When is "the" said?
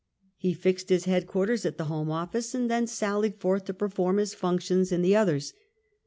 1.77-1.85, 5.03-5.15